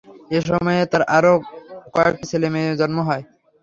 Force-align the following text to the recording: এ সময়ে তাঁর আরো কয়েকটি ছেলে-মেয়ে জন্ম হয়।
এ 0.31 0.39
সময়ে 0.49 0.81
তাঁর 0.91 1.03
আরো 1.17 1.33
কয়েকটি 1.95 2.25
ছেলে-মেয়ে 2.31 2.71
জন্ম 2.81 2.97
হয়। 3.07 3.23